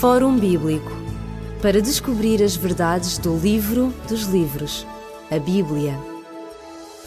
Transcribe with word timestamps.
Fórum 0.00 0.36
Bíblico 0.38 0.92
para 1.62 1.80
descobrir 1.80 2.42
as 2.42 2.56
verdades 2.56 3.16
do 3.16 3.38
livro 3.38 3.94
dos 4.06 4.24
livros, 4.24 4.86
a 5.30 5.38
Bíblia. 5.38 5.98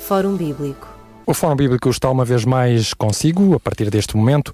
Fórum 0.08 0.36
Bíblico. 0.36 0.88
O 1.26 1.34
Fórum 1.34 1.56
Bíblico 1.56 1.90
está 1.90 2.10
uma 2.10 2.26
vez 2.26 2.44
mais 2.44 2.94
consigo, 2.94 3.54
a 3.54 3.60
partir 3.60 3.92
deste 3.92 4.18
momento, 4.18 4.52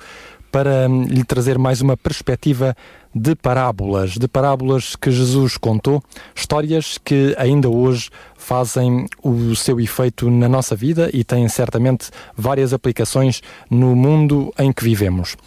para 0.52 0.90
hum, 0.90 1.04
lhe 1.04 1.24
trazer 1.24 1.58
mais 1.58 1.80
uma 1.80 1.96
perspectiva 1.96 2.76
de 3.16 3.36
parábolas, 3.36 4.12
de 4.12 4.28
parábolas 4.28 4.96
que 4.96 5.12
Jesus 5.12 5.56
contou, 5.56 6.04
histórias 6.36 6.98
que 6.98 7.36
ainda 7.38 7.70
hoje 7.70 8.10
fazem 8.36 9.08
o 9.24 9.56
seu 9.56 9.80
efeito 9.80 10.30
na 10.30 10.50
nossa 10.50 10.76
vida 10.76 11.10
e 11.14 11.24
têm 11.24 11.48
certamente 11.48 12.10
várias 12.36 12.74
aplicações 12.74 13.42
no 13.70 13.96
mundo 13.96 14.52
em 14.60 14.74
que 14.74 14.84
vivemos. 14.84 15.38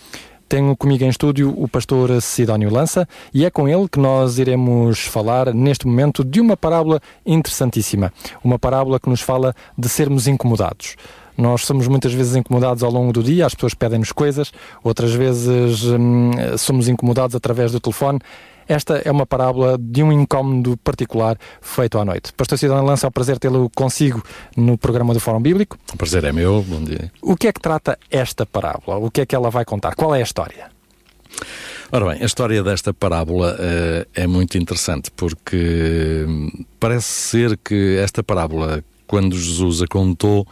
Tenho 0.48 0.76
comigo 0.76 1.02
em 1.02 1.08
estúdio 1.08 1.52
o 1.56 1.66
pastor 1.66 2.22
Sidónio 2.22 2.72
Lança 2.72 3.08
e 3.34 3.44
é 3.44 3.50
com 3.50 3.68
ele 3.68 3.88
que 3.88 3.98
nós 3.98 4.38
iremos 4.38 5.00
falar 5.00 5.52
neste 5.52 5.88
momento 5.88 6.22
de 6.22 6.40
uma 6.40 6.56
parábola 6.56 7.00
interessantíssima. 7.26 8.12
Uma 8.44 8.56
parábola 8.56 9.00
que 9.00 9.08
nos 9.08 9.20
fala 9.20 9.52
de 9.76 9.88
sermos 9.88 10.28
incomodados. 10.28 10.94
Nós 11.36 11.62
somos 11.62 11.88
muitas 11.88 12.12
vezes 12.12 12.36
incomodados 12.36 12.84
ao 12.84 12.90
longo 12.92 13.12
do 13.12 13.24
dia, 13.24 13.44
as 13.44 13.54
pessoas 13.54 13.74
pedem-nos 13.74 14.12
coisas, 14.12 14.52
outras 14.84 15.12
vezes 15.12 15.82
hum, 15.84 16.30
somos 16.56 16.88
incomodados 16.88 17.34
através 17.34 17.72
do 17.72 17.80
telefone. 17.80 18.20
Esta 18.68 18.98
é 19.04 19.10
uma 19.10 19.26
parábola 19.26 19.78
de 19.78 20.02
um 20.02 20.12
incómodo 20.12 20.76
particular 20.78 21.38
feito 21.60 21.98
à 21.98 22.04
noite. 22.04 22.32
Pastor 22.32 22.58
Cidadão 22.58 22.84
Lança, 22.84 23.06
é 23.06 23.08
um 23.08 23.12
prazer 23.12 23.38
tê-lo 23.38 23.70
consigo 23.74 24.22
no 24.56 24.76
programa 24.76 25.14
do 25.14 25.20
Fórum 25.20 25.40
Bíblico. 25.40 25.78
O 25.92 25.96
prazer 25.96 26.24
é 26.24 26.32
meu, 26.32 26.62
bom 26.62 26.82
dia. 26.82 27.12
O 27.22 27.36
que 27.36 27.46
é 27.46 27.52
que 27.52 27.60
trata 27.60 27.98
esta 28.10 28.44
parábola? 28.44 28.98
O 28.98 29.10
que 29.10 29.20
é 29.20 29.26
que 29.26 29.34
ela 29.34 29.50
vai 29.50 29.64
contar? 29.64 29.94
Qual 29.94 30.14
é 30.14 30.18
a 30.18 30.22
história? 30.22 30.70
Ora 31.92 32.12
bem, 32.12 32.22
a 32.22 32.26
história 32.26 32.62
desta 32.64 32.92
parábola 32.92 33.54
uh, 33.54 34.08
é 34.12 34.26
muito 34.26 34.58
interessante 34.58 35.10
porque 35.14 36.24
hum, 36.26 36.64
parece 36.80 37.06
ser 37.06 37.56
que 37.58 37.96
esta 38.02 38.24
parábola, 38.24 38.82
quando 39.06 39.38
Jesus 39.38 39.82
a 39.82 39.86
contou, 39.86 40.46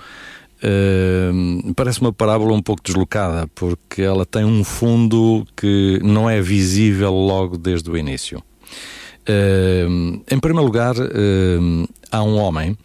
Uh, 0.64 1.74
parece 1.74 2.00
uma 2.00 2.12
parábola 2.12 2.54
um 2.54 2.62
pouco 2.62 2.82
deslocada, 2.82 3.46
porque 3.54 4.00
ela 4.00 4.24
tem 4.24 4.46
um 4.46 4.64
fundo 4.64 5.46
que 5.54 6.00
não 6.02 6.28
é 6.28 6.40
visível 6.40 7.12
logo 7.12 7.58
desde 7.58 7.90
o 7.90 7.98
início. 7.98 8.42
Uh, 9.28 10.22
em 10.30 10.38
primeiro 10.40 10.64
lugar, 10.64 10.96
uh, 10.96 11.88
há 12.10 12.22
um 12.22 12.36
homem 12.36 12.78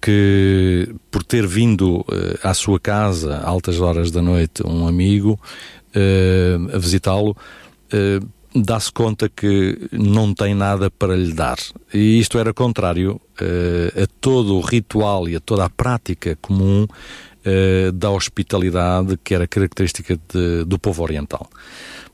que, 0.00 0.94
por 1.10 1.22
ter 1.22 1.46
vindo 1.46 2.02
à 2.42 2.54
sua 2.54 2.80
casa, 2.80 3.38
altas 3.44 3.80
horas 3.80 4.10
da 4.10 4.22
noite, 4.22 4.66
um 4.66 4.88
amigo 4.88 5.38
a 6.72 6.78
visitá-lo, 6.78 7.36
dá-se 8.54 8.90
conta 8.90 9.28
que 9.28 9.76
não 9.92 10.32
tem 10.32 10.54
nada 10.54 10.90
para 10.90 11.14
lhe 11.14 11.34
dar. 11.34 11.58
E 11.92 12.18
isto 12.18 12.38
era 12.38 12.54
contrário 12.54 13.20
a 13.44 14.06
todo 14.20 14.56
o 14.56 14.60
ritual 14.60 15.28
e 15.28 15.36
a 15.36 15.40
toda 15.40 15.64
a 15.64 15.70
prática 15.70 16.36
comum 16.40 16.84
uh, 16.84 17.92
da 17.92 18.10
hospitalidade 18.10 19.18
que 19.22 19.34
era 19.34 19.46
característica 19.46 20.18
de, 20.28 20.64
do 20.64 20.78
povo 20.78 21.02
oriental. 21.02 21.48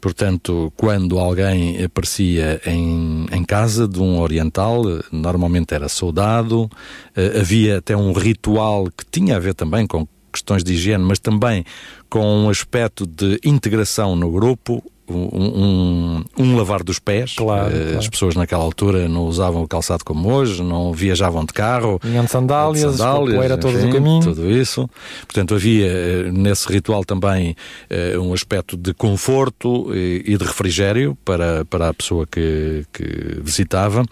Portanto, 0.01 0.73
quando 0.77 1.19
alguém 1.19 1.83
aparecia 1.83 2.61
em, 2.67 3.27
em 3.33 3.45
casa 3.45 3.89
de 3.89 4.01
um 4.01 4.21
oriental, 4.21 4.83
normalmente 5.11 5.75
era 5.75 5.89
soldado, 5.89 6.65
uh, 6.65 7.41
havia 7.41 7.79
até 7.79 7.97
um 7.97 8.13
ritual 8.13 8.87
que 8.97 9.05
tinha 9.11 9.37
a 9.37 9.41
ver 9.41 9.55
também 9.55 9.87
com 9.87 10.07
questões 10.33 10.63
de 10.63 10.75
higiene, 10.75 11.03
mas 11.03 11.19
também 11.19 11.65
com 12.11 12.25
um 12.25 12.51
aspecto 12.51 13.07
de 13.07 13.41
integração 13.43 14.15
no 14.15 14.31
grupo, 14.31 14.85
um, 15.15 16.25
um, 16.39 16.57
lavar 16.57 16.83
dos 16.83 16.99
pés. 16.99 17.35
Claro, 17.37 17.69
uh, 17.69 17.81
claro. 17.81 17.99
As 17.99 18.09
pessoas 18.09 18.35
naquela 18.35 18.65
altura 18.65 19.09
não 19.09 19.27
usavam 19.27 19.63
o 19.63 19.69
calçado 19.69 20.05
como 20.05 20.33
hoje, 20.33 20.63
não 20.63 20.93
viajavam 20.93 21.45
de 21.45 21.53
carro. 21.53 22.01
Vinham 22.03 22.25
de 22.25 22.31
sandálias, 22.31 22.93
de 22.93 22.99
sandálias 22.99 23.45
era 23.45 23.57
todo 23.57 23.77
o 23.77 23.93
caminho. 23.93 24.23
Tudo 24.23 24.51
isso. 24.51 24.89
Portanto, 25.23 25.55
havia 25.55 25.87
uh, 25.87 26.33
nesse 26.33 26.71
ritual 26.73 27.05
também 27.05 27.55
uh, 27.91 28.21
um 28.21 28.33
aspecto 28.33 28.77
de 28.77 28.93
conforto 28.95 29.95
e, 29.95 30.23
e, 30.27 30.37
de 30.37 30.45
refrigério 30.45 31.17
para, 31.25 31.65
para 31.65 31.89
a 31.89 31.95
pessoa 31.95 32.27
que, 32.27 32.85
que 32.93 33.41
visitava. 33.43 34.05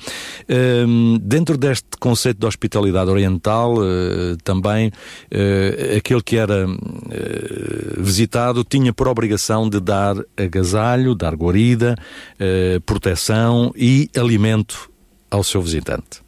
Ehm, 0.49 1.19
dentro 1.21 1.57
deste 1.57 1.87
conceito 1.99 2.39
de 2.39 2.47
hospitalidade 2.47 3.11
oriental, 3.11 3.77
também 4.43 4.93
aquele 5.97 6.23
que 6.23 6.37
era 6.37 6.67
visitado 7.97 8.65
tinha 8.65 8.93
por 8.93 9.09
obrigação 9.09 9.69
de 9.69 9.81
dar 9.81 10.17
agasalho 10.37 10.84
agasalho, 10.85 11.15
dar 11.15 11.35
guarida, 11.35 11.97
eh, 12.39 12.81
proteção 12.85 13.73
e 13.75 14.11
alimento 14.17 14.91
ao 15.31 15.43
seu 15.43 15.61
visitante. 15.63 16.23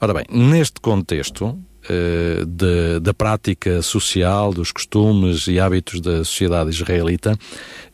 Ora 0.00 0.14
bem, 0.14 0.24
neste 0.30 0.80
contexto, 0.80 1.58
eh, 1.88 2.44
de, 2.46 3.00
da 3.00 3.14
prática 3.14 3.80
social, 3.80 4.52
dos 4.52 4.70
costumes 4.70 5.46
e 5.46 5.58
hábitos 5.58 6.00
da 6.00 6.18
sociedade 6.18 6.68
israelita, 6.68 7.34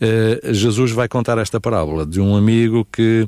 eh, 0.00 0.40
Jesus 0.50 0.90
vai 0.90 1.06
contar 1.06 1.38
esta 1.38 1.60
parábola 1.60 2.04
de 2.04 2.20
um 2.20 2.34
amigo 2.36 2.84
que 2.90 3.24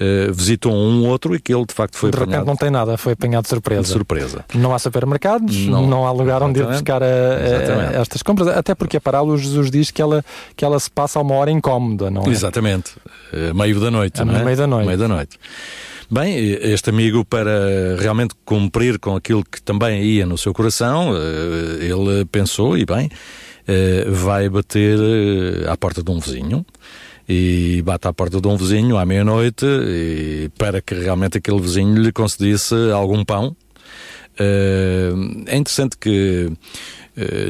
eh, 0.00 0.30
visitou 0.32 0.72
um 0.72 1.06
outro 1.06 1.34
e 1.34 1.40
que 1.40 1.54
ele 1.54 1.66
de 1.66 1.74
facto 1.74 1.98
foi 1.98 2.10
de 2.10 2.16
apanhado. 2.16 2.30
repente 2.30 2.46
não 2.46 2.56
tem 2.56 2.70
nada, 2.70 2.96
foi 2.96 3.12
apanhado 3.12 3.42
de 3.42 3.50
surpresa. 3.50 3.82
De 3.82 3.88
surpresa. 3.88 4.44
Não 4.54 4.74
há 4.74 4.78
supermercados, 4.78 5.66
não, 5.66 5.86
não 5.86 6.06
há 6.06 6.12
lugar 6.12 6.42
onde 6.42 6.60
ir 6.60 6.66
buscar 6.66 7.02
a, 7.02 7.06
a, 7.06 8.00
estas 8.00 8.22
compras, 8.22 8.48
até 8.48 8.74
porque 8.74 8.96
a 8.96 9.00
parábola 9.00 9.36
Jesus 9.36 9.70
diz 9.70 9.90
que 9.90 10.00
ela, 10.00 10.24
que 10.56 10.64
ela 10.64 10.80
se 10.80 10.90
passa 10.90 11.18
a 11.18 11.22
uma 11.22 11.34
hora 11.34 11.50
incómoda, 11.50 12.10
não 12.10 12.22
é? 12.22 12.28
Exatamente, 12.30 12.92
meio 13.54 13.78
da 13.78 13.90
noite, 13.90 14.22
a 14.22 14.24
não 14.24 14.34
é? 14.34 14.44
Meio 14.44 14.56
da 14.56 14.66
noite. 14.66 14.86
Meio 14.86 14.98
da 14.98 15.08
noite. 15.08 15.38
Bem, 16.08 16.36
este 16.38 16.90
amigo, 16.90 17.24
para 17.24 17.96
realmente 17.98 18.32
cumprir 18.44 18.96
com 19.00 19.16
aquilo 19.16 19.44
que 19.44 19.60
também 19.60 20.04
ia 20.04 20.24
no 20.24 20.38
seu 20.38 20.54
coração, 20.54 21.12
eh, 21.16 21.84
ele 21.84 22.24
pensou, 22.26 22.78
e 22.78 22.86
bem, 22.86 23.10
eh, 23.66 24.04
vai 24.08 24.48
bater 24.48 24.96
eh, 25.00 25.68
à 25.68 25.76
porta 25.76 26.04
de 26.04 26.10
um 26.12 26.20
vizinho 26.20 26.64
e 27.28 27.82
bate 27.84 28.06
à 28.06 28.12
porta 28.12 28.40
de 28.40 28.46
um 28.46 28.56
vizinho 28.56 28.96
à 28.96 29.04
meia-noite 29.04 29.66
para 30.56 30.80
que 30.80 30.94
realmente 30.94 31.38
aquele 31.38 31.60
vizinho 31.60 32.00
lhe 32.00 32.12
concedesse 32.12 32.76
algum 32.94 33.24
pão. 33.24 33.56
É 34.38 35.56
interessante 35.56 35.96
que 35.98 36.52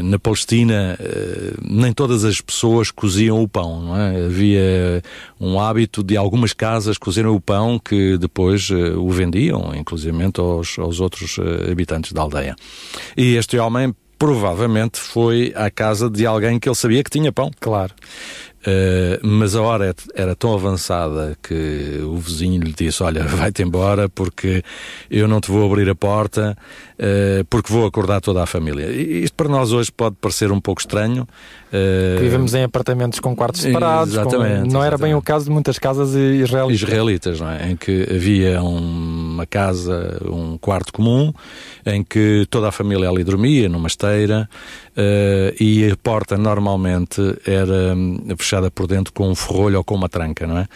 na 0.02 0.18
Palestina 0.18 0.96
eh, 1.00 1.54
nem 1.62 1.92
todas 1.92 2.24
as 2.24 2.40
pessoas 2.40 2.90
coziam 2.90 3.42
o 3.42 3.48
pão, 3.48 3.80
não 3.80 3.96
é? 3.96 4.26
Havia 4.26 5.02
um 5.40 5.58
hábito 5.58 6.04
de 6.04 6.16
algumas 6.16 6.52
casas 6.52 6.96
cozerem 6.96 7.30
o 7.30 7.40
pão 7.40 7.78
que 7.78 8.16
depois 8.16 8.70
eh, 8.70 8.92
o 8.96 9.10
vendiam, 9.10 9.74
inclusive 9.74 10.16
aos, 10.38 10.78
aos 10.78 11.00
outros 11.00 11.36
habitantes 11.70 12.12
da 12.12 12.22
aldeia. 12.22 12.54
E 13.16 13.34
este 13.34 13.58
homem 13.58 13.94
provavelmente 14.18 14.98
foi 14.98 15.52
à 15.54 15.70
casa 15.70 16.08
de 16.08 16.24
alguém 16.24 16.58
que 16.58 16.68
ele 16.68 16.76
sabia 16.76 17.02
que 17.02 17.10
tinha 17.10 17.32
pão. 17.32 17.50
Claro. 17.60 17.92
Uh, 18.66 19.24
mas 19.24 19.54
a 19.54 19.62
hora 19.62 19.94
era 20.12 20.34
tão 20.34 20.52
avançada 20.52 21.38
que 21.40 22.00
o 22.02 22.16
vizinho 22.16 22.60
lhe 22.60 22.72
disse: 22.72 23.00
Olha, 23.00 23.22
vai-te 23.24 23.62
embora 23.62 24.08
porque 24.08 24.62
eu 25.08 25.28
não 25.28 25.40
te 25.40 25.52
vou 25.52 25.64
abrir 25.70 25.88
a 25.88 25.94
porta, 25.94 26.58
uh, 26.98 27.44
porque 27.48 27.72
vou 27.72 27.86
acordar 27.86 28.20
toda 28.20 28.42
a 28.42 28.46
família. 28.46 28.86
E 28.86 29.22
isto 29.22 29.34
para 29.34 29.48
nós 29.48 29.70
hoje 29.72 29.92
pode 29.92 30.16
parecer 30.20 30.50
um 30.50 30.60
pouco 30.60 30.80
estranho. 30.80 31.28
Uh, 31.68 32.20
Vivemos 32.20 32.54
em 32.54 32.64
apartamentos 32.64 33.20
com 33.20 33.36
quartos 33.36 33.60
separados. 33.60 34.14
Exatamente. 34.14 34.38
Com... 34.38 34.48
Não 34.48 34.64
exatamente. 34.64 34.86
era 34.86 34.98
bem 34.98 35.14
o 35.14 35.22
caso 35.22 35.44
de 35.44 35.50
muitas 35.52 35.78
casas 35.78 36.14
israelitas. 36.14 36.82
Israelitas, 36.82 37.40
não 37.40 37.50
é? 37.50 37.70
Em 37.70 37.76
que 37.76 38.02
havia 38.10 38.60
uma 39.36 39.46
casa, 39.46 40.18
um 40.24 40.58
quarto 40.58 40.92
comum, 40.92 41.32
em 41.84 42.02
que 42.02 42.46
toda 42.50 42.68
a 42.68 42.72
família 42.72 43.08
ali 43.08 43.22
dormia, 43.22 43.68
numa 43.68 43.86
esteira, 43.86 44.48
e 45.60 45.90
a 45.90 45.96
porta 45.96 46.38
normalmente 46.38 47.20
era 47.46 47.94
hum, 47.94 48.18
fechada 48.38 48.70
por 48.70 48.86
dentro 48.86 49.12
com 49.12 49.28
um 49.30 49.34
ferrolho 49.34 49.78
ou 49.78 49.84
com 49.84 49.94
uma 49.94 50.08
tranca, 50.08 50.46
não 50.46 50.58
é? 50.58 50.66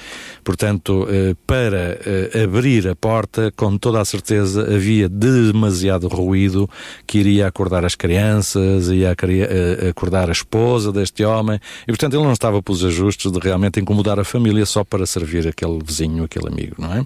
Portanto, 0.44 1.06
eh, 1.08 1.34
para 1.46 1.98
eh, 2.04 2.42
abrir 2.44 2.86
a 2.88 2.94
porta, 2.94 3.52
com 3.56 3.78
toda 3.78 4.00
a 4.00 4.04
certeza 4.04 4.62
havia 4.74 5.08
demasiado 5.08 6.08
ruído 6.08 6.68
que 7.06 7.18
iria 7.18 7.46
acordar 7.46 7.84
as 7.84 7.94
crianças, 7.94 8.88
ia 8.88 9.14
acordar 9.88 10.28
a 10.28 10.32
esposa 10.32 10.92
deste 10.92 11.24
homem, 11.24 11.58
e 11.82 11.86
portanto 11.86 12.14
ele 12.14 12.24
não 12.24 12.32
estava 12.32 12.62
pelos 12.62 12.84
ajustes 12.84 13.32
de 13.32 13.38
realmente 13.38 13.80
incomodar 13.80 14.18
a 14.18 14.24
família 14.24 14.66
só 14.66 14.84
para 14.84 15.06
servir 15.06 15.48
aquele 15.48 15.78
vizinho, 15.82 16.24
aquele 16.24 16.48
amigo, 16.48 16.76
não 16.78 16.92
é? 16.92 17.04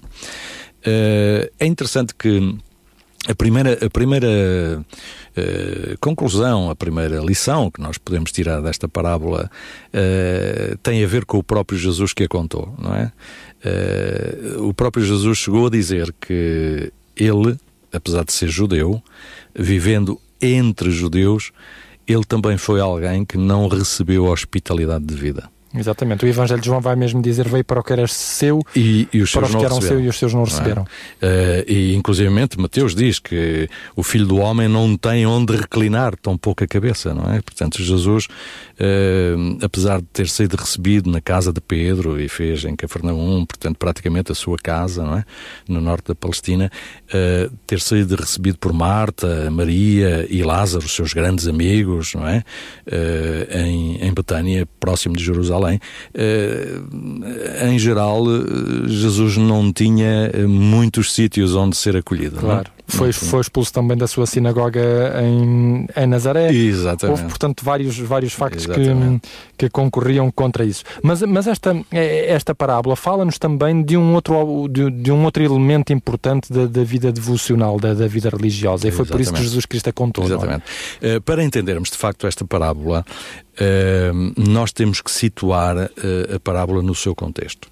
É 0.85 1.65
interessante 1.65 2.13
que 2.13 2.57
a 3.27 3.33
primeira, 3.33 3.85
a 3.85 3.89
primeira 3.89 4.27
uh, 4.27 5.97
conclusão, 5.99 6.69
a 6.69 6.75
primeira 6.75 7.19
lição 7.19 7.71
que 7.71 7.81
nós 7.81 7.97
podemos 7.97 8.31
tirar 8.31 8.61
desta 8.61 8.87
parábola 8.87 9.49
uh, 9.89 10.77
tem 10.77 11.03
a 11.03 11.07
ver 11.07 11.25
com 11.25 11.39
o 11.39 11.43
próprio 11.43 11.77
Jesus 11.77 12.13
que 12.13 12.23
a 12.23 12.27
contou, 12.27 12.73
não 12.77 12.93
é? 12.93 13.11
Uh, 13.65 14.67
o 14.67 14.73
próprio 14.73 15.03
Jesus 15.03 15.39
chegou 15.39 15.67
a 15.67 15.69
dizer 15.71 16.13
que 16.21 16.91
ele, 17.15 17.57
apesar 17.91 18.23
de 18.23 18.31
ser 18.31 18.47
judeu, 18.47 19.01
vivendo 19.55 20.21
entre 20.39 20.91
judeus, 20.91 21.51
ele 22.07 22.23
também 22.23 22.57
foi 22.57 22.79
alguém 22.79 23.25
que 23.25 23.37
não 23.37 23.67
recebeu 23.67 24.25
hospitalidade 24.25 25.05
de 25.05 25.15
vida. 25.15 25.49
Exatamente. 25.77 26.25
O 26.25 26.27
Evangelho 26.27 26.61
de 26.61 26.65
João 26.67 26.79
vai 26.79 26.95
mesmo 26.95 27.21
dizer 27.21 27.47
veio 27.47 27.63
para 27.63 27.79
o 27.79 27.83
que 27.83 27.93
era 27.93 28.07
seu 28.07 28.61
e, 28.75 29.07
e 29.11 29.21
os 29.21 29.31
para 29.31 29.41
seus 29.41 29.55
os 29.55 29.59
que 29.59 29.65
eram 29.65 29.81
seu 29.81 29.99
e 29.99 30.07
os 30.07 30.17
seus 30.17 30.33
não 30.33 30.43
receberam. 30.43 30.85
Não 31.21 31.29
é? 31.29 31.61
uh, 31.61 31.71
e 31.71 31.95
inclusivamente 31.95 32.59
Mateus 32.59 32.95
diz 32.95 33.19
que 33.19 33.69
o 33.95 34.03
Filho 34.03 34.25
do 34.25 34.37
Homem 34.37 34.67
não 34.67 34.95
tem 34.97 35.25
onde 35.25 35.55
reclinar 35.55 36.15
tão 36.15 36.37
pouca 36.37 36.65
cabeça, 36.67 37.13
não 37.13 37.31
é? 37.31 37.41
Portanto, 37.41 37.81
Jesus, 37.81 38.25
uh, 38.25 39.57
apesar 39.61 39.99
de 39.99 40.07
ter 40.07 40.29
sido 40.29 40.55
recebido 40.55 41.09
na 41.09 41.19
casa 41.19 41.51
de 41.51 41.59
Pedro 41.59 42.19
e 42.19 42.29
fez 42.29 42.63
em 42.63 42.75
Cafarnaum, 42.75 43.45
portanto, 43.45 43.77
praticamente 43.77 44.31
a 44.31 44.35
sua 44.35 44.57
casa, 44.57 45.03
não 45.03 45.17
é? 45.17 45.25
No 45.67 45.81
norte 45.81 46.07
da 46.07 46.15
Palestina, 46.15 46.71
uh, 47.09 47.53
ter 47.67 47.81
sido 47.81 48.15
recebido 48.15 48.57
por 48.57 48.71
Marta, 48.71 49.49
Maria 49.51 50.25
e 50.29 50.41
Lázaro, 50.43 50.87
seus 50.87 51.13
grandes 51.13 51.47
amigos, 51.47 52.13
não 52.13 52.27
é? 52.27 52.43
em, 53.51 53.97
em 54.01 54.13
Betânia, 54.13 54.67
próximo 54.79 55.15
de 55.15 55.23
Jerusalém, 55.23 55.64
em 55.73 57.79
geral, 57.79 58.23
Jesus 58.85 59.37
não 59.37 59.71
tinha 59.71 60.31
muitos 60.47 61.13
sítios 61.13 61.55
onde 61.55 61.75
ser 61.75 61.97
acolhido. 61.97 62.37
Claro. 62.37 62.75
Foi, 62.87 63.11
foi 63.11 63.41
expulso 63.41 63.73
também 63.73 63.97
da 63.97 64.05
sua 64.05 64.27
sinagoga 64.27 64.79
em, 65.23 65.87
em 65.95 66.07
Nazaré. 66.07 66.53
Exatamente. 66.53 67.19
Houve, 67.19 67.29
portanto, 67.29 67.65
vários, 67.65 67.97
vários 67.97 68.33
factos 68.33 68.67
que, 68.67 69.19
que 69.57 69.69
concorriam 69.69 70.29
contra 70.31 70.63
isso. 70.63 70.83
Mas, 71.01 71.21
mas 71.23 71.47
esta, 71.47 71.75
esta 71.91 72.53
parábola 72.53 72.95
fala-nos 72.95 73.39
também 73.39 73.81
de 73.81 73.97
um 73.97 74.13
outro, 74.13 74.67
de, 74.69 74.91
de 74.91 75.11
um 75.11 75.25
outro 75.25 75.43
elemento 75.43 75.93
importante 75.93 76.53
da, 76.53 76.67
da 76.67 76.83
vida 76.83 77.11
devocional, 77.11 77.79
da, 77.79 77.93
da 77.93 78.07
vida 78.07 78.29
religiosa. 78.29 78.87
E 78.87 78.91
foi 78.91 79.03
Exatamente. 79.03 79.11
por 79.11 79.21
isso 79.21 79.33
que 79.33 79.41
Jesus 79.41 79.65
Cristo 79.65 79.89
a 79.89 79.93
contou. 79.93 80.23
É? 80.23 80.27
Exatamente. 80.27 80.63
É? 81.01 81.19
Para 81.19 81.43
entendermos 81.43 81.89
de 81.89 81.97
facto 81.97 82.27
esta 82.27 82.45
parábola, 82.45 83.03
nós 84.37 84.71
temos 84.71 85.01
que 85.01 85.11
situar 85.11 85.77
uh, 85.77 86.35
a 86.35 86.39
parábola 86.39 86.81
no 86.81 86.93
seu 86.93 87.15
contexto. 87.15 87.69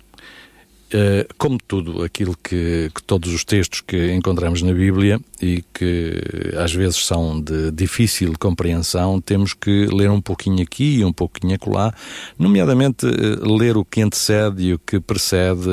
Eh, 0.96 1.26
como 1.40 1.58
tudo 1.58 2.04
aquilo 2.04 2.38
que, 2.38 2.92
que, 2.94 3.02
todos 3.02 3.34
os 3.34 3.44
textos 3.44 3.82
que 3.82 4.14
encontramos 4.14 4.62
na 4.62 4.72
Bíblia 4.72 5.20
e 5.42 5.64
que 5.74 6.22
às 6.56 6.72
vezes 6.72 7.04
são 7.04 7.42
de 7.42 7.72
difícil 7.72 8.32
compreensão, 8.40 9.20
temos 9.20 9.56
que 9.56 9.88
ler 9.88 10.12
um 10.12 10.22
pouquinho 10.22 10.62
aqui 10.62 10.98
e 11.00 11.06
um 11.06 11.12
pouquinho 11.12 11.56
acolá, 11.56 11.92
nomeadamente 12.38 13.08
eh, 13.08 13.10
ler 13.42 13.76
o 13.76 13.84
que 13.84 14.04
antecede 14.04 14.62
e 14.66 14.74
o 14.76 14.78
que 14.78 15.00
precede 15.00 15.68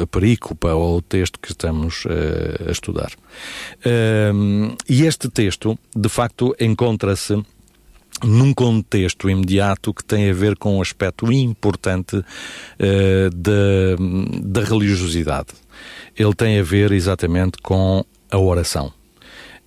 a 0.00 0.06
perícopa 0.06 0.72
ou 0.72 0.98
o 0.98 1.02
texto 1.02 1.40
que 1.40 1.50
estamos 1.50 2.04
a 2.66 2.70
estudar. 2.70 3.10
Uh, 3.84 4.76
e 4.88 5.02
este 5.04 5.28
texto, 5.28 5.76
de 5.96 6.08
facto, 6.08 6.54
encontra-se 6.60 7.42
num 8.24 8.52
contexto 8.52 9.28
imediato 9.28 9.92
que 9.92 10.04
tem 10.04 10.30
a 10.30 10.32
ver 10.32 10.56
com 10.56 10.78
um 10.78 10.82
aspecto 10.82 11.30
importante 11.32 12.16
uh, 12.16 13.30
da, 13.34 13.96
da 14.42 14.64
religiosidade. 14.64 15.48
Ele 16.16 16.34
tem 16.34 16.58
a 16.58 16.62
ver 16.62 16.92
exatamente 16.92 17.58
com 17.62 18.04
a 18.30 18.38
oração. 18.38 18.92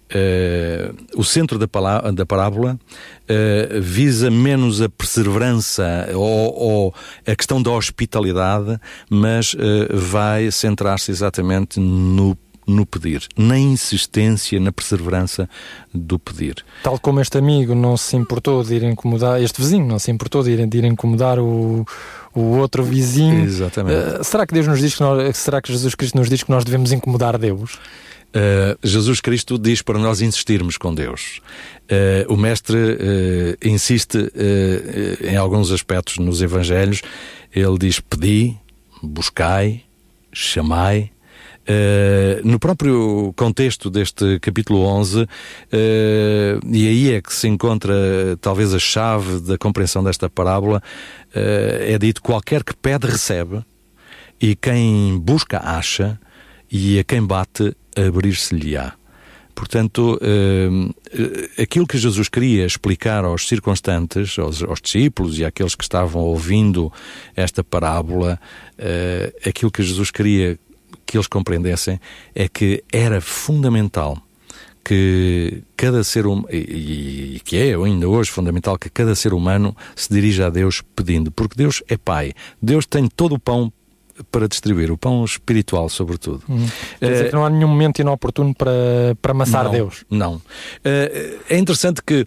Uh, 0.10 0.96
o 1.20 1.24
centro 1.24 1.60
da, 1.60 1.68
da 2.12 2.26
parábola 2.26 2.80
uh, 3.24 3.82
visa 3.82 4.32
menos 4.32 4.82
a 4.82 4.88
perseverança 4.88 6.08
ou, 6.14 6.54
ou, 6.56 6.96
a 7.26 7.36
questão 7.36 7.62
da 7.62 7.72
hospitalidade, 7.72 8.80
mas 9.10 9.54
vai 9.92 10.50
centrar-se 10.50 11.12
exatamente 11.12 11.78
no 11.78 12.38
no 12.68 12.86
pedir, 12.86 13.26
na 13.38 13.58
insistência, 13.58 14.60
na 14.60 14.74
perseverança 14.74 15.50
do 15.94 16.20
pedir. 16.20 16.64
Tal 16.84 17.00
como 17.00 17.22
este 17.22 17.38
amigo 17.38 17.74
não 17.74 17.96
se 17.96 18.18
importou 18.18 18.62
de 18.64 18.76
ir 18.76 18.84
incomodar, 18.84 19.42
este 19.42 19.62
vizinho 19.62 19.88
não 19.88 19.98
se 19.98 20.12
importou 20.12 20.44
de 20.44 20.52
ir, 20.52 20.68
de 20.68 20.78
ir 20.78 20.84
incomodar 20.84 21.40
o, 21.40 21.86
o 22.36 22.42
outro 22.58 22.84
vizinho. 22.84 23.46
Exatamente. 23.46 24.20
Uh, 24.20 24.24
será 24.24 24.46
que 24.46 24.54
Deus 24.54 24.68
nos 24.68 24.80
diz 24.80 24.96
que 24.96 25.02
nós, 25.02 25.38
será 25.38 25.62
que 25.62 25.72
Jesus 25.72 25.96
Cristo 25.96 26.18
nos 26.18 26.30
diz 26.30 26.44
que 26.44 26.52
nós 26.52 26.66
devemos 26.66 26.92
incomodar 26.92 27.38
Deus? 27.38 27.80
Uh, 28.28 28.78
Jesus 28.84 29.22
Cristo 29.22 29.58
diz 29.58 29.82
para 29.82 29.98
nós 29.98 30.22
insistirmos 30.22 30.78
com 30.78 30.94
Deus. 30.94 31.40
Uh, 31.90 32.32
o 32.32 32.36
Mestre 32.36 32.78
uh, 32.78 33.58
insiste 33.68 34.18
em 35.24 35.38
alguns 35.38 35.72
aspectos 35.72 36.18
nos 36.18 36.42
Evangelhos. 36.42 37.02
Ele 37.56 37.78
diz: 37.80 38.02
Pedi, 38.02 38.58
buscai, 39.02 39.84
chamai, 40.34 41.10
Uh, 41.68 42.48
no 42.48 42.58
próprio 42.58 43.34
contexto 43.36 43.90
deste 43.90 44.40
capítulo 44.40 44.86
11, 44.86 45.24
uh, 45.24 45.28
e 46.66 46.88
aí 46.88 47.14
é 47.14 47.22
que 47.22 47.34
se 47.34 47.46
encontra 47.46 47.94
talvez 48.40 48.74
a 48.74 48.80
chave 48.80 49.42
da 49.42 49.58
compreensão 49.58 50.02
desta 50.02 50.30
parábola, 50.30 50.82
uh, 51.36 51.84
é 51.84 51.98
dito: 51.98 52.22
qualquer 52.22 52.64
que 52.64 52.74
pede, 52.74 53.06
recebe, 53.06 53.66
e 54.40 54.56
quem 54.56 55.20
busca, 55.20 55.60
acha, 55.60 56.18
e 56.72 57.00
a 57.00 57.04
quem 57.04 57.22
bate, 57.22 57.76
abrir-se-lhe-á. 57.98 58.94
Portanto, 59.54 60.20
aquilo 61.60 61.88
que 61.88 61.98
Jesus 61.98 62.30
queria 62.30 62.64
explicar 62.64 63.26
aos 63.26 63.48
circunstantes, 63.48 64.38
aos, 64.38 64.62
aos, 64.62 64.80
discípulos 64.80 65.40
e 65.40 65.46
àqueles 65.46 65.74
que 65.74 65.84
estavam 65.84 66.22
ouvindo 66.22 66.94
esta 67.36 67.64
parábola, 67.64 68.40
aquilo 69.44 69.72
que 69.72 69.82
Jesus 69.82 70.12
queria 70.12 70.60
que 71.08 71.18
eles 71.18 71.28
compreendessem 71.28 72.00
é 72.36 72.48
que 72.48 72.84
era 72.92 73.22
fundamental 73.22 74.22
que 74.84 75.64
cada 75.76 76.02
ser 76.02 76.26
humano, 76.26 76.48
e, 76.50 77.42
que 77.44 77.58
é 77.58 77.76
ainda 77.76 78.08
hoje 78.08 78.32
fundamental, 78.32 78.78
que 78.78 78.90
cada 78.90 79.16
ser 79.16 79.34
humano 79.34 79.76
se 79.94 80.14
dirija 80.14 80.48
a 80.48 80.50
Deus 80.50 80.82
pedindo, 80.96 81.30
porque 81.30 81.56
Deus 81.58 81.84
é 81.90 81.98
Pai, 81.98 82.32
Deus 82.62 82.86
tem 82.86 83.08
todo 83.08 83.36
o 83.36 83.40
pão 83.40 83.72
para 84.32 84.48
distribuir, 84.48 84.90
o 84.92 84.98
pão 84.98 85.26
espiritual, 85.26 85.90
sobretudo. 85.90 86.42
Hum. 86.50 86.66
Quer 87.00 87.12
dizer 87.12 87.30
que 87.30 87.36
não 87.36 87.46
há 87.46 87.50
nenhum 87.50 87.68
momento 87.68 88.00
inoportuno 88.00 88.56
para, 88.56 88.72
para 89.22 89.32
amassar 89.32 89.66
não, 89.66 89.72
Deus. 89.72 90.06
Não. 90.10 90.42
Eh, 90.84 91.38
é 91.50 91.58
interessante 91.58 92.02
que 92.02 92.26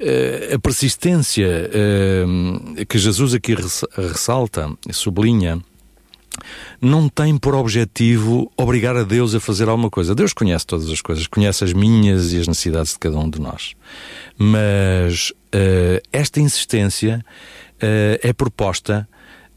eh, 0.00 0.52
a 0.54 0.58
persistência 0.58 1.46
eh, 1.46 2.84
que 2.88 2.98
Jesus 2.98 3.34
aqui 3.34 3.54
ressalta, 3.54 4.72
sublinha, 4.90 5.60
não 6.80 7.08
tem 7.08 7.36
por 7.36 7.54
objetivo 7.54 8.50
obrigar 8.56 8.96
a 8.96 9.02
Deus 9.02 9.34
a 9.34 9.40
fazer 9.40 9.68
alguma 9.68 9.90
coisa. 9.90 10.14
Deus 10.14 10.32
conhece 10.32 10.66
todas 10.66 10.88
as 10.90 11.00
coisas, 11.00 11.26
conhece 11.26 11.64
as 11.64 11.72
minhas 11.72 12.32
e 12.32 12.38
as 12.38 12.48
necessidades 12.48 12.92
de 12.92 12.98
cada 12.98 13.18
um 13.18 13.28
de 13.28 13.40
nós. 13.40 13.74
Mas 14.36 15.30
uh, 15.30 16.00
esta 16.12 16.40
insistência 16.40 17.24
uh, 17.76 18.18
é 18.22 18.32
proposta 18.32 19.08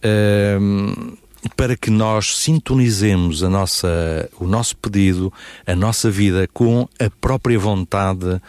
uh, 0.03 1.17
para 1.55 1.75
que 1.75 1.89
nós 1.89 2.37
sintonizemos 2.37 3.43
a 3.43 3.49
nossa, 3.49 4.29
o 4.39 4.45
nosso 4.45 4.75
pedido, 4.77 5.33
a 5.65 5.75
nossa 5.75 6.09
vida 6.09 6.47
com 6.53 6.87
a 6.99 7.09
própria 7.09 7.57
vontade 7.57 8.41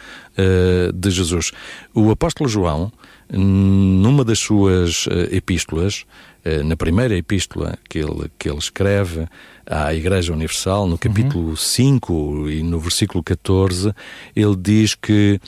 de 0.93 1.11
Jesus. 1.11 1.51
O 1.93 2.11
apóstolo 2.11 2.49
João, 2.49 2.91
numa 3.31 4.23
das 4.23 4.39
suas 4.39 5.07
epístolas, 5.31 6.05
eh, 6.45 6.61
na 6.61 6.75
primeira 6.75 7.15
epístola 7.15 7.77
que 7.89 7.99
ele, 7.99 8.29
que 8.37 8.49
ele 8.49 8.57
escreve 8.57 9.25
à 9.65 9.93
Igreja 9.93 10.33
Universal, 10.33 10.87
no 10.87 10.97
capítulo 10.97 11.49
uhum. 11.49 11.55
5 11.55 12.49
e 12.49 12.61
no 12.61 12.79
versículo 12.79 13.23
14, 13.23 13.93
ele 14.35 14.55
diz 14.57 14.93
que 14.93 15.39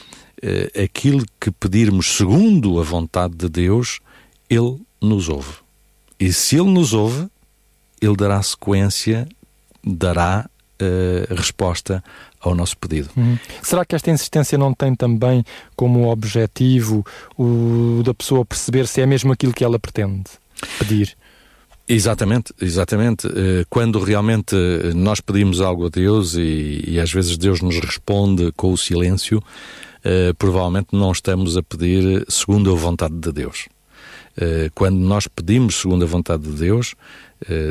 uh, 0.42 0.82
aquilo 0.82 1.26
que 1.38 1.52
pedirmos 1.52 2.16
segundo 2.16 2.80
a 2.80 2.84
vontade 2.84 3.36
de 3.36 3.50
Deus, 3.50 4.00
ele 4.50 4.78
nos 5.02 5.28
ouve. 5.28 5.56
E 6.18 6.32
se 6.32 6.56
ele 6.56 6.72
nos 6.72 6.94
ouve, 6.94 7.28
ele 8.02 8.16
dará 8.16 8.42
sequência, 8.42 9.28
dará 9.84 10.50
uh, 10.82 11.34
resposta 11.34 12.04
ao 12.40 12.54
nosso 12.54 12.78
pedido. 12.78 13.10
Uhum. 13.18 13.38
Será 13.62 13.84
que 13.86 13.96
esta 13.96 14.12
insistência 14.12 14.58
não 14.58 14.74
tem 14.74 14.96
também 14.96 15.44
como 15.76 16.10
objetivo 16.10 17.06
o 17.38 18.02
da 18.04 18.14
pessoa 18.14 18.46
perceber 18.46 18.88
se 18.88 19.02
é 19.02 19.06
mesmo 19.06 19.32
aquilo 19.34 19.54
que 19.54 19.64
ela 19.64 19.80
pretende? 19.80 20.24
pedir. 20.80 21.16
Exatamente, 21.88 22.54
exatamente. 22.60 23.28
Eh, 23.28 23.66
quando 23.70 24.00
realmente 24.00 24.56
eh, 24.56 24.94
nós 24.94 25.22
pedimos 25.22 25.62
algo 25.62 25.86
a 25.86 25.90
Deus 25.90 26.34
e, 26.34 26.84
e 26.88 27.00
às 27.00 27.12
vezes 27.12 27.38
Deus 27.38 27.62
nos 27.62 27.80
responde 27.80 28.52
com 28.54 28.72
o 28.72 28.78
silêncio, 28.78 29.42
provavelmente 30.38 30.90
não 30.92 31.12
estamos 31.12 31.58
a 31.58 31.64
pedir 31.64 32.24
segundo 32.30 32.72
a 32.72 32.76
vontade 32.76 33.16
de 33.16 33.32
Deus. 33.32 33.68
Quando 34.74 34.98
nós 34.98 35.28
pedimos 35.28 35.76
segundo 35.76 36.04
a 36.04 36.08
vontade 36.08 36.44
de 36.44 36.52
Deus, 36.52 36.96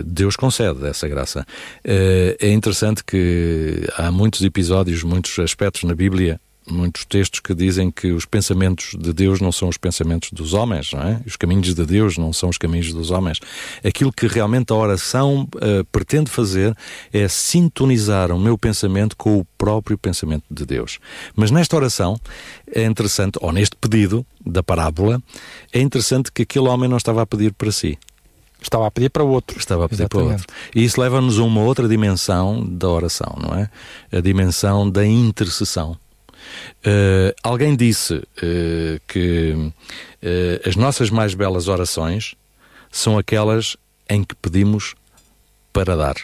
Deus 0.05 0.37
concede 0.37 0.87
essa 0.87 1.09
graça. 1.09 1.47
É 1.85 2.51
interessante 2.51 3.05
que 3.05 3.87
há 3.97 4.11
muitos 4.11 4.43
episódios, 4.43 5.03
muitos 5.03 5.39
aspectos 5.39 5.85
na 5.85 5.95
Bíblia 5.95 6.41
muitos 6.69 7.05
textos 7.05 7.41
que 7.41 7.55
dizem 7.55 7.91
que 7.91 8.13
os 8.13 8.25
pensamentos 8.25 8.97
de 8.99 9.13
Deus 9.13 9.41
não 9.41 9.53
são 9.53 9.69
os 9.69 9.77
pensamentos 9.77 10.31
dos 10.33 10.55
homens, 10.55 10.93
não 10.93 11.03
é? 11.03 11.21
Os 11.27 11.37
caminhos 11.37 11.75
de 11.75 11.85
Deus 11.85 12.17
não 12.17 12.33
são 12.33 12.49
os 12.49 12.59
caminhos 12.59 12.93
dos 12.93 13.11
homens. 13.11 13.41
Aquilo 13.85 14.13
que 14.13 14.27
realmente 14.27 14.73
a 14.73 14.77
oração 14.77 15.49
uh, 15.57 15.85
pretende 15.93 16.31
fazer 16.31 16.77
é 17.13 17.29
sintonizar 17.29 18.33
o 18.33 18.39
meu 18.39 18.57
pensamento 18.57 19.17
com 19.17 19.39
o 19.39 19.45
próprio 19.59 19.99
pensamento 19.99 20.45
de 20.51 20.65
Deus. 20.65 20.99
Mas 21.37 21.51
nesta 21.51 21.77
oração 21.77 22.19
é 22.73 22.85
interessante, 22.85 23.39
ou 23.41 23.53
neste 23.53 23.77
pedido 23.77 24.25
da 24.45 24.63
parábola, 24.63 25.23
é 25.73 25.81
interessante 25.81 26.33
que 26.33 26.43
aquele 26.43 26.69
homem 26.69 26.89
não 26.89 26.97
estava 26.97 27.23
a 27.23 27.27
pedir 27.27 27.53
para 27.53 27.71
si. 27.71 27.99
Estava 28.61 28.87
a 28.87 28.91
pedir 28.91 29.11
para 29.11 29.23
outro. 29.23 29.59
Estava 29.59 29.85
a 29.85 29.89
pedir 29.89 30.05
Exatamente. 30.05 30.29
para 30.29 30.37
outro. 30.37 30.55
E 30.75 30.83
isso 30.83 30.99
leva-nos 30.99 31.39
a 31.39 31.43
uma 31.43 31.61
outra 31.61 31.87
dimensão 31.87 32.65
da 32.67 32.89
oração, 32.89 33.37
não 33.39 33.55
é? 33.55 33.69
A 34.11 34.21
dimensão 34.21 34.89
da 34.89 35.07
intercessão. 35.07 35.99
Uh, 36.87 37.35
alguém 37.43 37.75
disse 37.77 38.15
uh, 38.15 39.01
que 39.07 39.53
uh, 39.53 40.69
as 40.69 40.77
nossas 40.77 41.11
mais 41.11 41.35
belas 41.35 41.69
orações 41.69 42.35
são 42.91 43.19
aquelas 43.19 43.77
em 44.09 44.23
que 44.23 44.35
pedimos 44.35 44.95
para 45.73 45.97
dar. 45.97 46.17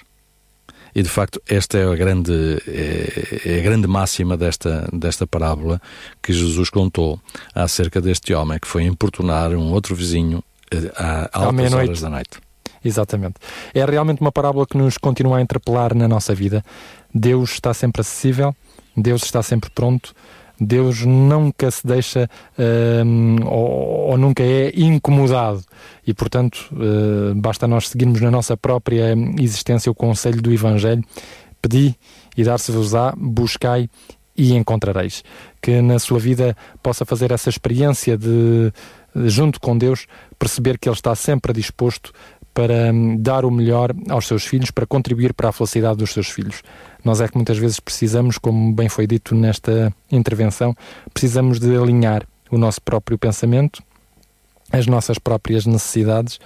E 0.95 1.03
de 1.03 1.09
facto, 1.09 1.41
esta 1.49 1.79
é 1.79 1.85
a 1.85 1.95
grande, 1.95 2.33
é, 2.67 3.53
é 3.53 3.61
a 3.61 3.62
grande 3.62 3.87
máxima 3.87 4.37
desta, 4.37 4.89
desta 4.93 5.27
parábola 5.27 5.81
que 6.23 6.33
Jesus 6.33 6.69
contou 6.69 7.21
acerca 7.55 8.00
deste 8.00 8.35
homem 8.35 8.59
que 8.59 8.67
foi 8.67 8.85
importunar 8.85 9.53
um 9.53 9.73
outro 9.73 9.95
vizinho 9.95 10.43
à 10.97 11.31
altas 11.33 11.73
horas 11.73 12.00
da 12.00 12.11
noite. 12.11 12.41
Exatamente. 12.85 13.35
É 13.75 13.85
realmente 13.85 14.21
uma 14.21 14.33
parábola 14.33 14.67
que 14.67 14.77
nos 14.77 14.97
continua 14.97 15.39
a 15.39 15.41
interpelar 15.41 15.95
na 15.95 16.09
nossa 16.09 16.35
vida. 16.35 16.65
Deus 17.15 17.50
está 17.53 17.75
sempre 17.75 18.00
acessível, 18.00 18.55
Deus 19.00 19.25
está 19.25 19.42
sempre 19.42 19.71
pronto, 19.71 20.14
Deus 20.61 21.04
nunca 21.07 21.71
se 21.71 21.87
deixa 21.87 22.28
uh, 22.59 23.47
ou, 23.47 24.11
ou, 24.11 24.19
nunca 24.19 24.42
é 24.42 24.71
incomodado 24.78 25.62
e, 26.07 26.12
portanto, 26.12 26.69
uh, 26.73 27.35
basta 27.35 27.66
nós 27.66 27.88
seguirmos 27.88 28.21
na 28.21 28.30
nossa 28.30 28.57
própria 28.57 29.14
existência 29.38 29.90
o 29.90 29.95
conselho 29.95 30.42
do 30.42 30.52
Evangelho: 30.52 31.02
pedi 31.62 31.95
e 32.37 32.45
dar-se-vos-á, 32.45 33.14
buscai 33.16 33.88
e 34.37 34.54
encontrareis. 34.54 35.25
Que 35.62 35.80
na 35.80 35.99
sua 35.99 36.19
vida 36.19 36.54
possa 36.83 37.07
fazer 37.07 37.33
essa 37.33 37.49
experiência 37.49 38.16
de, 38.19 38.73
junto 39.26 39.61
com 39.61 39.76
Deus, 39.76 40.07
perceber 40.38 40.78
que 40.78 40.88
Ele 40.88 40.97
está 40.97 41.14
sempre 41.14 41.52
disposto 41.52 42.12
para 42.52 42.92
hum, 42.92 43.16
dar 43.19 43.45
o 43.45 43.50
melhor 43.50 43.95
aos 44.09 44.26
seus 44.26 44.45
filhos, 44.45 44.71
para 44.71 44.87
contribuir 44.87 45.33
para 45.35 45.49
a 45.49 45.52
felicidade 45.52 45.99
dos 45.99 46.11
seus 46.11 46.28
filhos. 46.28 46.62
Nós 47.04 47.21
é 47.21 47.28
que 47.28 47.37
muitas 47.37 47.59
vezes 47.59 47.80
precisamos, 47.80 48.38
como 48.38 48.73
bem 48.73 48.88
foi 48.88 49.07
dito 49.07 49.35
nesta 49.35 49.92
intervenção, 50.11 50.75
precisamos 51.12 51.59
de 51.59 51.76
alinhar 51.76 52.26
o 52.50 52.59
nosso 52.59 52.83
próprio 52.83 53.19
pensamento, 53.19 53.83
as 54.73 54.87
nossas 54.87 55.19
próprias 55.19 55.66
necessidades 55.66 56.38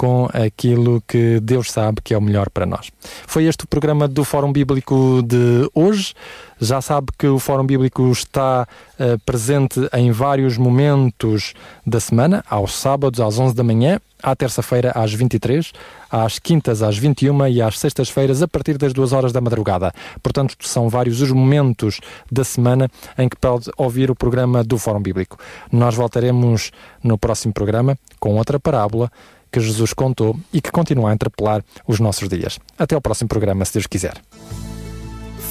com 0.00 0.30
aquilo 0.32 1.02
que 1.06 1.38
Deus 1.40 1.70
sabe 1.70 2.00
que 2.02 2.14
é 2.14 2.16
o 2.16 2.22
melhor 2.22 2.48
para 2.48 2.64
nós. 2.64 2.90
Foi 3.26 3.44
este 3.44 3.64
o 3.64 3.68
programa 3.68 4.08
do 4.08 4.24
Fórum 4.24 4.50
Bíblico 4.50 5.22
de 5.22 5.68
hoje. 5.74 6.14
Já 6.58 6.80
sabe 6.80 7.08
que 7.18 7.26
o 7.26 7.38
Fórum 7.38 7.66
Bíblico 7.66 8.10
está 8.10 8.66
uh, 8.98 9.18
presente 9.26 9.78
em 9.92 10.10
vários 10.10 10.56
momentos 10.56 11.52
da 11.86 12.00
semana, 12.00 12.42
aos 12.48 12.72
sábados 12.72 13.20
às 13.20 13.38
11 13.38 13.54
da 13.54 13.62
manhã, 13.62 14.00
à 14.22 14.34
terça-feira 14.34 14.90
às 14.94 15.12
23, 15.12 15.70
às 16.10 16.38
quintas 16.38 16.82
às 16.82 16.96
21 16.96 17.48
e 17.48 17.60
às 17.60 17.78
sextas-feiras 17.78 18.40
a 18.40 18.48
partir 18.48 18.78
das 18.78 18.94
2 18.94 19.12
horas 19.12 19.32
da 19.32 19.40
madrugada. 19.42 19.92
Portanto, 20.22 20.56
são 20.60 20.88
vários 20.88 21.20
os 21.20 21.30
momentos 21.30 22.00
da 22.32 22.42
semana 22.42 22.88
em 23.18 23.28
que 23.28 23.36
pode 23.36 23.70
ouvir 23.76 24.10
o 24.10 24.16
programa 24.16 24.64
do 24.64 24.78
Fórum 24.78 25.02
Bíblico. 25.02 25.36
Nós 25.70 25.94
voltaremos 25.94 26.70
no 27.04 27.18
próximo 27.18 27.52
programa 27.52 27.98
com 28.18 28.36
outra 28.36 28.58
parábola 28.58 29.12
que 29.50 29.60
Jesus 29.60 29.92
contou 29.92 30.36
e 30.52 30.60
que 30.60 30.70
continua 30.70 31.10
a 31.10 31.14
interpelar 31.14 31.64
os 31.86 32.00
nossos 32.00 32.28
dias. 32.28 32.58
Até 32.78 32.94
ao 32.94 33.00
próximo 33.00 33.28
programa, 33.28 33.64
se 33.64 33.74
Deus 33.74 33.86
quiser. 33.86 34.20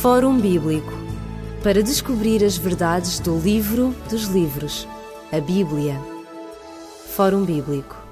Fórum 0.02 0.40
Bíblico 0.40 0.94
para 1.64 1.84
descobrir 1.84 2.44
as 2.44 2.58
verdades 2.58 3.20
do 3.20 3.38
livro 3.38 3.94
dos 4.10 4.24
livros, 4.24 4.88
a 5.32 5.40
Bíblia. 5.40 6.00
Fórum 7.16 7.44
Bíblico 7.44 8.09